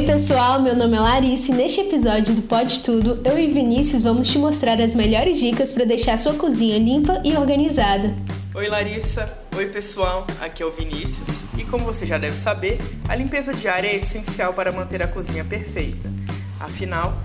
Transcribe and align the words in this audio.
Oi, 0.00 0.06
pessoal, 0.06 0.62
meu 0.62 0.74
nome 0.74 0.96
é 0.96 1.00
Larissa 1.00 1.52
e 1.52 1.54
neste 1.54 1.82
episódio 1.82 2.34
do 2.34 2.40
Pode 2.40 2.80
Tudo, 2.80 3.20
eu 3.22 3.38
e 3.38 3.48
Vinícius 3.48 4.02
vamos 4.02 4.28
te 4.28 4.38
mostrar 4.38 4.80
as 4.80 4.94
melhores 4.94 5.38
dicas 5.38 5.72
para 5.72 5.84
deixar 5.84 6.16
sua 6.16 6.32
cozinha 6.32 6.78
limpa 6.78 7.20
e 7.22 7.36
organizada. 7.36 8.14
Oi, 8.54 8.66
Larissa. 8.66 9.30
Oi, 9.54 9.66
pessoal. 9.66 10.26
Aqui 10.40 10.62
é 10.62 10.66
o 10.66 10.70
Vinícius. 10.70 11.42
E 11.58 11.64
como 11.64 11.84
você 11.84 12.06
já 12.06 12.16
deve 12.16 12.34
saber, 12.34 12.78
a 13.06 13.14
limpeza 13.14 13.52
diária 13.52 13.88
é 13.88 13.96
essencial 13.96 14.54
para 14.54 14.72
manter 14.72 15.02
a 15.02 15.06
cozinha 15.06 15.44
perfeita. 15.44 16.10
Afinal, 16.58 17.18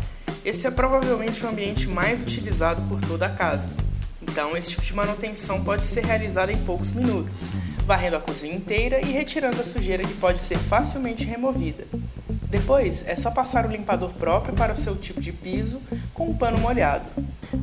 esse 0.43 0.67
é 0.67 0.69
provavelmente 0.69 1.45
o 1.45 1.47
ambiente 1.47 1.87
mais 1.87 2.23
utilizado 2.23 2.81
por 2.89 2.99
toda 2.99 3.25
a 3.25 3.29
casa. 3.29 3.71
Então, 4.21 4.57
esse 4.57 4.71
tipo 4.71 4.81
de 4.81 4.93
manutenção 4.93 5.63
pode 5.63 5.85
ser 5.85 6.03
realizada 6.03 6.51
em 6.51 6.57
poucos 6.57 6.91
minutos, 6.91 7.49
varrendo 7.85 8.15
a 8.15 8.19
cozinha 8.19 8.53
inteira 8.53 8.99
e 8.99 9.11
retirando 9.11 9.61
a 9.61 9.63
sujeira 9.63 10.03
que 10.03 10.13
pode 10.15 10.39
ser 10.39 10.57
facilmente 10.57 11.25
removida. 11.25 11.85
Depois, 12.49 13.03
é 13.07 13.15
só 13.15 13.31
passar 13.31 13.65
o 13.65 13.69
limpador 13.69 14.13
próprio 14.13 14.53
para 14.53 14.73
o 14.73 14.75
seu 14.75 14.95
tipo 14.95 15.19
de 15.19 15.31
piso 15.31 15.81
com 16.13 16.29
um 16.29 16.33
pano 16.33 16.57
molhado. 16.57 17.09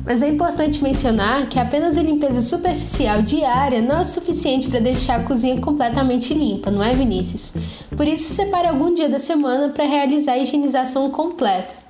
Mas 0.05 0.21
é 0.21 0.27
importante 0.27 0.83
mencionar 0.83 1.47
que 1.47 1.59
apenas 1.59 1.97
a 1.97 2.03
limpeza 2.03 2.41
superficial 2.41 3.21
diária 3.21 3.81
não 3.81 4.01
é 4.01 4.05
suficiente 4.05 4.69
para 4.69 4.79
deixar 4.79 5.19
a 5.19 5.23
cozinha 5.23 5.59
completamente 5.59 6.33
limpa, 6.33 6.69
não 6.69 6.83
é, 6.83 6.93
Vinícius? 6.93 7.53
Por 7.95 8.07
isso, 8.07 8.33
separe 8.33 8.67
algum 8.67 8.93
dia 8.93 9.09
da 9.09 9.19
semana 9.19 9.69
para 9.69 9.85
realizar 9.85 10.33
a 10.33 10.37
higienização 10.37 11.09
completa. 11.09 11.82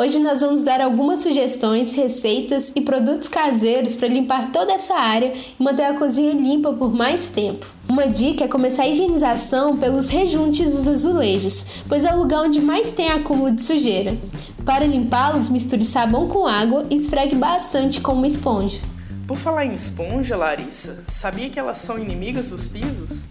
Hoje 0.00 0.18
nós 0.18 0.40
vamos 0.40 0.62
dar 0.62 0.80
algumas 0.80 1.20
sugestões, 1.20 1.92
receitas 1.92 2.72
e 2.74 2.80
produtos 2.80 3.28
caseiros 3.28 3.94
para 3.94 4.08
limpar 4.08 4.50
toda 4.50 4.72
essa 4.72 4.94
área 4.94 5.30
e 5.34 5.62
manter 5.62 5.82
a 5.82 5.98
cozinha 5.98 6.32
limpa 6.32 6.72
por 6.72 6.90
mais 6.90 7.28
tempo. 7.28 7.66
Uma 7.86 8.08
dica 8.08 8.44
é 8.44 8.48
começar 8.48 8.84
a 8.84 8.88
higienização 8.88 9.76
pelos 9.76 10.08
rejuntes 10.08 10.72
dos 10.72 10.88
azulejos, 10.88 11.82
pois 11.86 12.02
é 12.02 12.14
o 12.14 12.16
lugar 12.16 12.44
onde 12.44 12.62
mais 12.62 12.92
tem 12.92 13.10
acúmulo 13.10 13.54
de 13.54 13.60
sujeira. 13.60 14.16
Para 14.64 14.86
limpá-los, 14.86 15.50
misture 15.50 15.84
sabão 15.84 16.28
com 16.28 16.46
água 16.46 16.86
e 16.88 16.96
esfregue 16.96 17.36
bastante 17.36 18.00
com 18.00 18.14
uma 18.14 18.26
esponja. 18.26 18.80
Por 19.26 19.36
falar 19.36 19.66
em 19.66 19.74
esponja, 19.74 20.34
Larissa, 20.34 21.04
sabia 21.08 21.50
que 21.50 21.58
elas 21.58 21.76
são 21.76 21.98
inimigas 21.98 22.48
dos 22.48 22.68
pisos? 22.68 23.26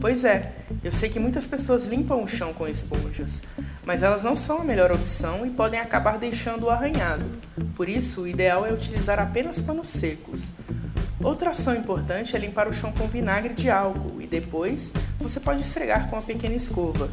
Pois 0.00 0.24
é, 0.24 0.54
eu 0.82 0.90
sei 0.90 1.08
que 1.08 1.20
muitas 1.20 1.46
pessoas 1.46 1.86
limpam 1.86 2.20
o 2.20 2.26
chão 2.26 2.52
com 2.52 2.66
esponjas, 2.66 3.42
mas 3.90 4.04
elas 4.04 4.22
não 4.22 4.36
são 4.36 4.60
a 4.60 4.64
melhor 4.64 4.92
opção 4.92 5.44
e 5.44 5.50
podem 5.50 5.80
acabar 5.80 6.16
deixando-o 6.16 6.70
arranhado. 6.70 7.28
Por 7.74 7.88
isso, 7.88 8.20
o 8.20 8.28
ideal 8.28 8.64
é 8.64 8.72
utilizar 8.72 9.18
apenas 9.18 9.60
panos 9.60 9.88
secos. 9.88 10.52
Outra 11.20 11.50
ação 11.50 11.74
importante 11.74 12.36
é 12.36 12.38
limpar 12.38 12.68
o 12.68 12.72
chão 12.72 12.92
com 12.92 13.08
vinagre 13.08 13.52
de 13.52 13.68
álcool 13.68 14.22
e 14.22 14.28
depois 14.28 14.92
você 15.18 15.40
pode 15.40 15.62
esfregar 15.62 16.08
com 16.08 16.14
uma 16.14 16.22
pequena 16.22 16.54
escova. 16.54 17.10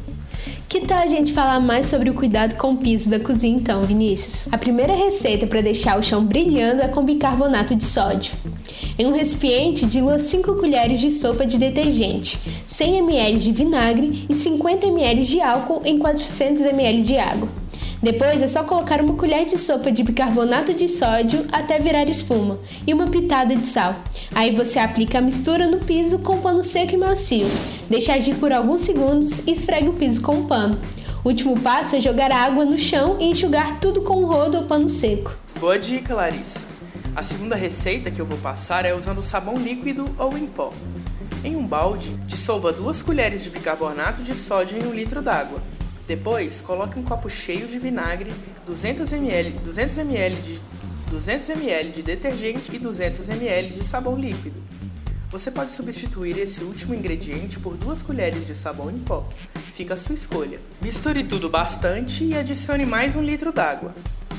Que 0.68 0.86
tal 0.86 0.98
a 0.98 1.06
gente 1.08 1.32
falar 1.32 1.58
mais 1.58 1.86
sobre 1.86 2.10
o 2.10 2.14
cuidado 2.14 2.54
com 2.54 2.74
o 2.74 2.76
piso 2.76 3.10
da 3.10 3.18
cozinha 3.18 3.56
então, 3.56 3.84
Vinícius? 3.84 4.46
A 4.52 4.56
primeira 4.56 4.94
receita 4.94 5.48
para 5.48 5.60
deixar 5.60 5.98
o 5.98 6.02
chão 6.02 6.24
brilhando 6.24 6.80
é 6.80 6.86
com 6.86 7.04
bicarbonato 7.04 7.74
de 7.74 7.82
sódio. 7.82 8.34
Em 8.98 9.06
um 9.06 9.12
recipiente, 9.12 9.86
dilua 9.86 10.18
5 10.18 10.56
colheres 10.56 11.00
de 11.00 11.12
sopa 11.12 11.46
de 11.46 11.56
detergente, 11.56 12.36
100 12.66 12.96
ml 12.96 13.38
de 13.38 13.52
vinagre 13.52 14.26
e 14.28 14.34
50 14.34 14.88
ml 14.88 15.22
de 15.22 15.40
álcool 15.40 15.82
em 15.84 15.96
400 16.00 16.62
ml 16.62 17.02
de 17.02 17.16
água. 17.16 17.48
Depois 18.02 18.42
é 18.42 18.48
só 18.48 18.64
colocar 18.64 19.00
uma 19.00 19.14
colher 19.14 19.44
de 19.44 19.56
sopa 19.56 19.92
de 19.92 20.02
bicarbonato 20.02 20.74
de 20.74 20.88
sódio 20.88 21.46
até 21.52 21.78
virar 21.78 22.08
espuma 22.08 22.58
e 22.84 22.92
uma 22.92 23.06
pitada 23.06 23.54
de 23.54 23.68
sal. 23.68 23.94
Aí 24.34 24.50
você 24.50 24.80
aplica 24.80 25.18
a 25.18 25.22
mistura 25.22 25.68
no 25.68 25.78
piso 25.78 26.18
com 26.18 26.40
pano 26.40 26.64
seco 26.64 26.94
e 26.94 26.96
macio. 26.96 27.46
Deixa 27.88 28.14
agir 28.14 28.34
por 28.34 28.52
alguns 28.52 28.80
segundos 28.80 29.46
e 29.46 29.52
esfregue 29.52 29.90
o 29.90 29.94
piso 29.94 30.22
com 30.22 30.40
o 30.40 30.44
pano. 30.46 30.76
O 31.22 31.28
último 31.28 31.58
passo 31.60 31.94
é 31.94 32.00
jogar 32.00 32.32
água 32.32 32.64
no 32.64 32.78
chão 32.78 33.16
e 33.20 33.30
enxugar 33.30 33.78
tudo 33.78 34.02
com 34.02 34.24
um 34.24 34.26
rodo 34.26 34.58
ou 34.58 34.64
pano 34.64 34.88
seco. 34.88 35.32
Boa 35.60 35.78
dica, 35.78 36.16
Larissa. 36.16 36.77
A 37.18 37.24
segunda 37.24 37.56
receita 37.56 38.12
que 38.12 38.20
eu 38.20 38.24
vou 38.24 38.38
passar 38.38 38.84
é 38.84 38.94
usando 38.94 39.24
sabão 39.24 39.58
líquido 39.58 40.08
ou 40.16 40.38
em 40.38 40.46
pó. 40.46 40.72
Em 41.42 41.56
um 41.56 41.66
balde, 41.66 42.10
dissolva 42.28 42.72
duas 42.72 43.02
colheres 43.02 43.42
de 43.42 43.50
bicarbonato 43.50 44.22
de 44.22 44.36
sódio 44.36 44.78
em 44.78 44.86
um 44.86 44.94
litro 44.94 45.20
d'água. 45.20 45.60
Depois, 46.06 46.60
coloque 46.60 46.96
um 46.96 47.02
copo 47.02 47.28
cheio 47.28 47.66
de 47.66 47.76
vinagre, 47.76 48.32
200 48.64 49.12
ml, 49.14 49.58
200 49.64 49.98
ml 49.98 50.36
de 50.36 50.60
200 51.10 51.48
ml 51.48 51.90
de 51.90 52.02
detergente 52.04 52.70
e 52.72 52.78
200 52.78 53.28
ml 53.30 53.70
de 53.70 53.82
sabão 53.84 54.14
líquido. 54.14 54.62
Você 55.28 55.50
pode 55.50 55.72
substituir 55.72 56.38
esse 56.38 56.62
último 56.62 56.94
ingrediente 56.94 57.58
por 57.58 57.76
duas 57.76 58.00
colheres 58.00 58.46
de 58.46 58.54
sabão 58.54 58.92
em 58.92 58.98
pó. 59.00 59.28
Fica 59.56 59.94
a 59.94 59.96
sua 59.96 60.14
escolha. 60.14 60.60
Misture 60.80 61.24
tudo 61.24 61.50
bastante 61.50 62.22
e 62.22 62.36
adicione 62.36 62.86
mais 62.86 63.16
um 63.16 63.22
litro 63.22 63.52
d'água. 63.52 63.92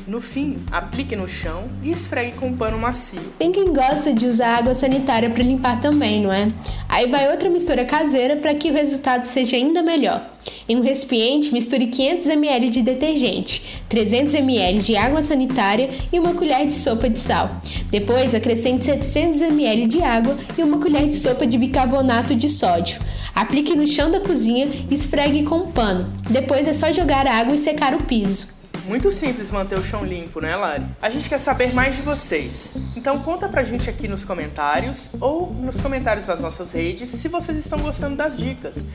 No 0.09 0.19
fim, 0.19 0.55
aplique 0.71 1.15
no 1.15 1.27
chão 1.27 1.65
e 1.83 1.91
esfregue 1.91 2.35
com 2.35 2.47
um 2.47 2.57
pano 2.57 2.79
macio. 2.79 3.21
Tem 3.37 3.51
quem 3.51 3.71
gosta 3.71 4.11
de 4.11 4.25
usar 4.25 4.57
água 4.57 4.73
sanitária 4.73 5.29
para 5.29 5.43
limpar 5.43 5.79
também, 5.79 6.19
não 6.19 6.33
é? 6.33 6.47
Aí 6.89 7.05
vai 7.05 7.29
outra 7.29 7.47
mistura 7.47 7.85
caseira 7.85 8.35
para 8.35 8.55
que 8.55 8.71
o 8.71 8.73
resultado 8.73 9.21
seja 9.23 9.55
ainda 9.55 9.83
melhor. 9.83 10.27
Em 10.67 10.75
um 10.75 10.81
recipiente, 10.81 11.53
misture 11.53 11.85
500 11.85 12.27
ml 12.27 12.69
de 12.69 12.81
detergente, 12.81 13.83
300 13.87 14.33
ml 14.33 14.79
de 14.79 14.97
água 14.97 15.21
sanitária 15.21 15.91
e 16.11 16.19
uma 16.19 16.33
colher 16.33 16.65
de 16.65 16.73
sopa 16.73 17.07
de 17.07 17.19
sal. 17.19 17.61
Depois, 17.91 18.33
acrescente 18.33 18.85
700 18.85 19.41
ml 19.41 19.85
de 19.85 20.01
água 20.01 20.35
e 20.57 20.63
uma 20.63 20.79
colher 20.79 21.07
de 21.07 21.17
sopa 21.17 21.45
de 21.45 21.55
bicarbonato 21.55 22.33
de 22.33 22.49
sódio. 22.49 22.99
Aplique 23.35 23.75
no 23.75 23.85
chão 23.85 24.09
da 24.09 24.21
cozinha 24.21 24.67
e 24.89 24.91
esfregue 24.91 25.43
com 25.43 25.57
um 25.57 25.71
pano. 25.71 26.11
Depois 26.27 26.67
é 26.67 26.73
só 26.73 26.91
jogar 26.91 27.27
água 27.27 27.53
e 27.53 27.59
secar 27.59 27.93
o 27.93 28.01
piso. 28.05 28.57
Muito 28.89 29.11
simples 29.11 29.51
manter 29.51 29.77
o 29.77 29.83
chão 29.83 30.03
limpo, 30.03 30.41
né, 30.41 30.55
Lari? 30.55 30.83
A 30.99 31.11
gente 31.11 31.29
quer 31.29 31.37
saber 31.37 31.75
mais 31.75 31.95
de 31.95 32.01
vocês. 32.01 32.73
Então 32.97 33.19
conta 33.21 33.47
pra 33.47 33.63
gente 33.63 33.87
aqui 33.87 34.07
nos 34.07 34.25
comentários 34.25 35.11
ou 35.21 35.53
nos 35.53 35.79
comentários 35.79 36.25
das 36.25 36.41
nossas 36.41 36.73
redes 36.73 37.07
se 37.07 37.27
vocês 37.27 37.55
estão 37.55 37.77
gostando 37.77 38.15
das 38.15 38.35
dicas. 38.35 38.87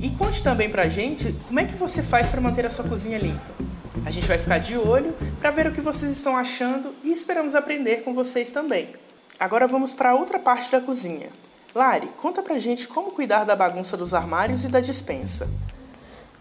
E 0.00 0.08
conte 0.10 0.40
também 0.40 0.70
pra 0.70 0.86
gente 0.86 1.32
como 1.48 1.58
é 1.58 1.64
que 1.64 1.74
você 1.74 2.00
faz 2.00 2.28
para 2.28 2.40
manter 2.40 2.64
a 2.64 2.70
sua 2.70 2.84
cozinha 2.84 3.18
limpa. 3.18 3.42
A 4.06 4.10
gente 4.12 4.28
vai 4.28 4.38
ficar 4.38 4.58
de 4.58 4.78
olho 4.78 5.12
para 5.40 5.50
ver 5.50 5.66
o 5.66 5.72
que 5.72 5.80
vocês 5.80 6.12
estão 6.12 6.36
achando 6.36 6.94
e 7.02 7.10
esperamos 7.10 7.56
aprender 7.56 8.04
com 8.04 8.14
vocês 8.14 8.52
também. 8.52 8.90
Agora 9.40 9.66
vamos 9.66 9.92
para 9.92 10.14
outra 10.14 10.38
parte 10.38 10.70
da 10.70 10.80
cozinha. 10.80 11.30
Lari, 11.74 12.06
conta 12.18 12.40
pra 12.40 12.56
gente 12.60 12.86
como 12.86 13.10
cuidar 13.10 13.42
da 13.42 13.56
bagunça 13.56 13.96
dos 13.96 14.14
armários 14.14 14.64
e 14.64 14.68
da 14.68 14.78
dispensa. 14.78 15.50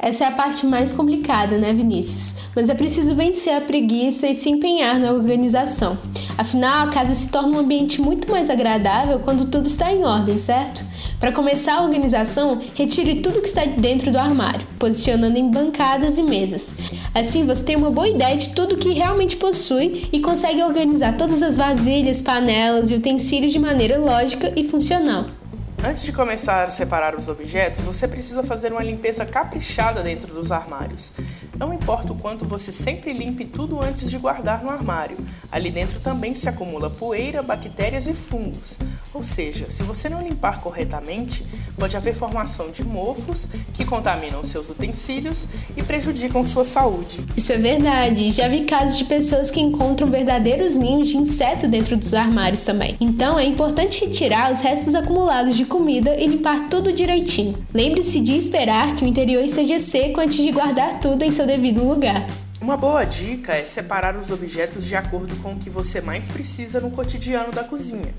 Essa 0.04 0.26
é 0.26 0.28
a 0.28 0.32
parte 0.32 0.66
mais 0.66 0.92
complicada, 0.92 1.58
né, 1.58 1.72
Vinícius? 1.72 2.40
Mas 2.54 2.68
é 2.68 2.74
preciso 2.74 3.16
vencer 3.16 3.56
a 3.56 3.62
preguiça 3.62 4.28
e 4.28 4.36
se 4.36 4.50
empenhar 4.50 5.00
na 5.00 5.14
organização. 5.14 5.98
Afinal, 6.38 6.86
a 6.86 6.92
casa 6.92 7.16
se 7.16 7.30
torna 7.30 7.56
um 7.56 7.60
ambiente 7.60 8.02
muito 8.02 8.30
mais 8.30 8.50
agradável 8.50 9.20
quando 9.20 9.46
tudo 9.46 9.68
está 9.68 9.94
em 9.94 10.04
ordem, 10.04 10.38
certo? 10.38 10.84
Para 11.22 11.32
começar 11.32 11.76
a 11.76 11.84
organização, 11.84 12.60
retire 12.76 13.22
tudo 13.22 13.40
que 13.40 13.48
está 13.48 13.64
dentro 13.64 14.12
do 14.12 14.18
armário, 14.18 14.68
posicionando 14.78 15.38
em 15.38 15.50
bancadas 15.50 16.18
e 16.18 16.24
mesas. 16.24 16.76
Assim, 17.16 17.46
você 17.46 17.64
tem 17.64 17.78
uma 17.78 17.90
boa 17.90 18.10
ideia 18.10 18.36
de 18.36 18.50
tudo 18.50 18.76
que 18.76 18.92
realmente 18.92 19.38
possui 19.38 20.10
e 20.12 20.20
consegue 20.20 20.62
organizar 20.64 21.16
todas 21.16 21.42
as 21.42 21.56
vasilhas, 21.56 22.20
panelas 22.20 22.92
e 22.92 22.96
utensílios 22.96 23.54
de 23.54 23.60
maneira 23.60 23.98
lógica 23.98 24.52
e 24.54 24.66
funcional. 24.66 25.28
Antes 25.86 26.04
de 26.04 26.14
começar 26.14 26.64
a 26.64 26.70
separar 26.70 27.14
os 27.14 27.28
objetos, 27.28 27.82
você 27.82 28.08
precisa 28.08 28.42
fazer 28.42 28.72
uma 28.72 28.82
limpeza 28.82 29.26
caprichada 29.26 30.02
dentro 30.02 30.34
dos 30.34 30.50
armários. 30.50 31.12
Não 31.58 31.74
importa 31.74 32.14
o 32.14 32.18
quanto 32.18 32.46
você 32.46 32.72
sempre 32.72 33.12
limpe 33.12 33.44
tudo 33.44 33.82
antes 33.82 34.10
de 34.10 34.18
guardar 34.18 34.64
no 34.64 34.70
armário, 34.70 35.18
ali 35.52 35.70
dentro 35.70 36.00
também 36.00 36.34
se 36.34 36.48
acumula 36.48 36.90
poeira, 36.90 37.44
bactérias 37.44 38.08
e 38.08 38.14
fungos. 38.14 38.80
Ou 39.14 39.24
seja, 39.24 39.68
se 39.70 39.84
você 39.84 40.10
não 40.10 40.24
limpar 40.24 40.60
corretamente, 40.60 41.46
pode 41.78 41.96
haver 41.96 42.16
formação 42.16 42.72
de 42.72 42.84
mofos 42.84 43.48
que 43.74 43.86
contaminam 43.86 44.44
seus 44.44 44.70
utensílios 44.70 45.48
e 45.78 45.84
prejudicam 45.84 46.44
sua 46.44 46.66
saúde. 46.66 47.20
Isso 47.38 47.54
é 47.54 47.58
verdade. 47.58 48.32
Já 48.32 48.48
vi 48.48 48.62
casos 48.62 48.98
de 48.98 49.06
pessoas 49.06 49.52
que 49.52 49.62
encontram 49.62 50.10
verdadeiros 50.10 50.76
ninhos 50.76 51.10
de 51.10 51.18
inseto 51.18 51.68
dentro 51.68 51.96
dos 51.96 52.14
armários 52.16 52.64
também. 52.64 52.98
Então 53.00 53.38
é 53.38 53.46
importante 53.46 54.04
retirar 54.04 54.52
os 54.52 54.62
restos 54.62 54.96
acumulados 54.96 55.56
de 55.56 55.66
comida 55.66 56.16
e 56.16 56.26
limpar 56.26 56.68
tudo 56.68 56.92
direitinho. 56.92 57.64
Lembre-se 57.72 58.20
de 58.20 58.36
esperar 58.36 58.96
que 58.96 59.06
o 59.06 59.08
interior 59.08 59.44
esteja 59.44 59.80
seco 59.80 60.22
antes 60.22 60.38
de 60.38 60.52
guardar 60.52 61.00
tudo 61.00 61.24
em 61.24 61.32
seu 61.32 61.46
devido 61.46 61.84
lugar. 61.84 62.28
Uma 62.60 62.78
boa 62.78 63.04
dica 63.04 63.54
é 63.54 63.64
separar 63.64 64.16
os 64.16 64.32
objetos 64.32 64.86
de 64.86 64.96
acordo 64.96 65.36
com 65.38 65.52
o 65.52 65.60
que 65.60 65.70
você 65.70 66.00
mais 66.00 66.28
precisa 66.30 66.80
no 66.80 66.90
cotidiano 66.90 67.52
da 67.52 67.64
cozinha. 67.64 68.14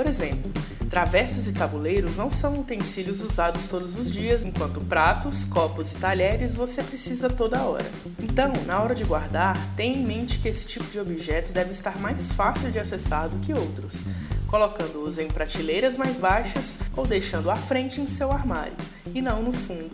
Por 0.00 0.06
exemplo, 0.08 0.50
travessas 0.90 1.46
e 1.46 1.52
tabuleiros 1.52 2.16
não 2.16 2.28
são 2.28 2.58
utensílios 2.58 3.22
usados 3.22 3.68
todos 3.68 3.96
os 3.96 4.12
dias, 4.12 4.44
enquanto 4.44 4.80
pratos, 4.80 5.44
copos 5.44 5.92
e 5.92 5.96
talheres 5.96 6.52
você 6.52 6.82
precisa 6.82 7.30
toda 7.30 7.62
hora. 7.62 7.86
Então, 8.18 8.52
na 8.66 8.82
hora 8.82 8.94
de 8.94 9.04
guardar, 9.04 9.56
tenha 9.76 9.96
em 9.96 10.04
mente 10.04 10.40
que 10.40 10.48
esse 10.48 10.66
tipo 10.66 10.84
de 10.86 10.98
objeto 10.98 11.52
deve 11.52 11.70
estar 11.70 11.96
mais 12.00 12.32
fácil 12.32 12.72
de 12.72 12.80
acessar 12.80 13.28
do 13.28 13.38
que 13.38 13.54
outros. 13.54 14.02
colocando-os 14.50 15.18
em 15.18 15.28
prateleiras 15.28 15.96
mais 15.96 16.18
baixas 16.18 16.76
ou 16.96 17.06
deixando 17.06 17.50
à 17.50 17.56
frente 17.56 18.00
em 18.00 18.08
seu 18.08 18.32
armário, 18.32 18.72
e 19.14 19.22
não 19.22 19.42
no 19.42 19.52
fundo. 19.52 19.90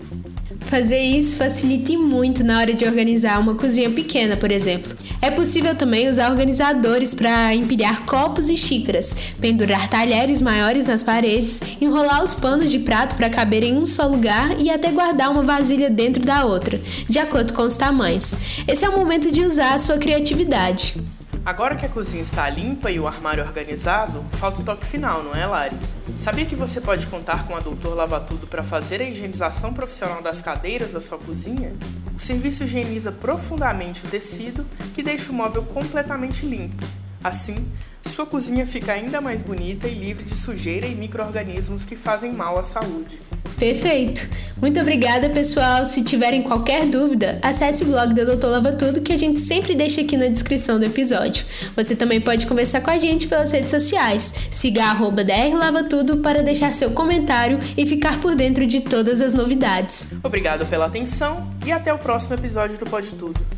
Fazer 0.62 0.98
isso 0.98 1.36
facilita 1.36 1.92
muito 1.98 2.42
na 2.42 2.58
hora 2.58 2.72
de 2.72 2.84
organizar 2.84 3.38
uma 3.38 3.54
cozinha 3.54 3.90
pequena, 3.90 4.36
por 4.36 4.50
exemplo. 4.50 4.96
É 5.20 5.30
possível 5.30 5.76
também 5.76 6.08
usar 6.08 6.30
organizadores 6.30 7.14
para 7.14 7.54
empilhar 7.54 8.06
copos 8.06 8.48
e 8.48 8.56
xícaras, 8.56 9.14
pendurar 9.40 9.88
talheres 9.90 10.40
maiores 10.40 10.85
nas 10.86 11.02
paredes, 11.02 11.60
enrolar 11.80 12.22
os 12.22 12.34
panos 12.34 12.70
de 12.70 12.78
prato 12.78 13.16
para 13.16 13.30
caber 13.30 13.62
em 13.62 13.76
um 13.76 13.86
só 13.86 14.06
lugar 14.06 14.60
e 14.60 14.70
até 14.70 14.90
guardar 14.90 15.30
uma 15.30 15.42
vasilha 15.42 15.90
dentro 15.90 16.22
da 16.22 16.44
outra, 16.44 16.80
de 17.08 17.18
acordo 17.18 17.52
com 17.52 17.62
os 17.62 17.76
tamanhos. 17.76 18.36
Esse 18.66 18.84
é 18.84 18.88
o 18.88 18.96
momento 18.96 19.30
de 19.30 19.42
usar 19.42 19.74
a 19.74 19.78
sua 19.78 19.98
criatividade. 19.98 20.94
Agora 21.46 21.76
que 21.76 21.86
a 21.86 21.88
cozinha 21.88 22.24
está 22.24 22.50
limpa 22.50 22.90
e 22.90 22.98
o 22.98 23.06
armário 23.06 23.44
organizado, 23.44 24.24
falta 24.32 24.62
o 24.62 24.64
toque 24.64 24.84
final, 24.84 25.22
não 25.22 25.32
é, 25.32 25.46
Lari? 25.46 25.76
Sabia 26.18 26.44
que 26.44 26.56
você 26.56 26.80
pode 26.80 27.06
contar 27.06 27.46
com 27.46 27.54
a 27.54 27.60
Doutor 27.60 27.94
Lava 27.94 28.18
Tudo 28.18 28.48
para 28.48 28.64
fazer 28.64 29.00
a 29.00 29.08
higienização 29.08 29.72
profissional 29.72 30.20
das 30.20 30.42
cadeiras 30.42 30.94
da 30.94 31.00
sua 31.00 31.18
cozinha? 31.18 31.76
O 32.16 32.18
serviço 32.18 32.64
higieniza 32.64 33.12
profundamente 33.12 34.04
o 34.04 34.08
tecido, 34.08 34.66
que 34.92 35.04
deixa 35.04 35.30
o 35.30 35.34
móvel 35.34 35.62
completamente 35.62 36.44
limpo. 36.44 36.84
Assim, 37.22 37.66
sua 38.04 38.24
cozinha 38.24 38.66
fica 38.66 38.92
ainda 38.92 39.20
mais 39.20 39.42
bonita 39.42 39.88
e 39.88 39.94
livre 39.94 40.24
de 40.24 40.36
sujeira 40.36 40.86
e 40.86 40.94
micro-organismos 40.94 41.84
que 41.84 41.96
fazem 41.96 42.32
mal 42.32 42.58
à 42.58 42.62
saúde. 42.62 43.20
Perfeito! 43.58 44.28
Muito 44.60 44.78
obrigada, 44.80 45.28
pessoal. 45.30 45.84
Se 45.86 46.02
tiverem 46.02 46.42
qualquer 46.42 46.86
dúvida, 46.86 47.38
acesse 47.42 47.82
o 47.82 47.86
blog 47.86 48.14
da 48.14 48.24
Doutor 48.24 48.50
Lava 48.50 48.72
Tudo 48.72 49.00
que 49.00 49.12
a 49.12 49.16
gente 49.16 49.40
sempre 49.40 49.74
deixa 49.74 50.02
aqui 50.02 50.16
na 50.16 50.28
descrição 50.28 50.78
do 50.78 50.84
episódio. 50.84 51.44
Você 51.74 51.96
também 51.96 52.20
pode 52.20 52.46
conversar 52.46 52.80
com 52.80 52.90
a 52.90 52.98
gente 52.98 53.26
pelas 53.26 53.52
redes 53.52 53.70
sociais. 53.70 54.34
Siga 54.50 54.84
arroba 54.84 55.24
drlavatudo 55.24 56.18
para 56.18 56.42
deixar 56.42 56.72
seu 56.72 56.90
comentário 56.90 57.58
e 57.76 57.86
ficar 57.86 58.20
por 58.20 58.34
dentro 58.34 58.66
de 58.66 58.80
todas 58.80 59.20
as 59.20 59.32
novidades. 59.32 60.08
Obrigado 60.22 60.66
pela 60.66 60.86
atenção 60.86 61.50
e 61.64 61.72
até 61.72 61.92
o 61.92 61.98
próximo 61.98 62.34
episódio 62.34 62.78
do 62.78 62.86
Pode 62.86 63.14
Tudo. 63.14 63.55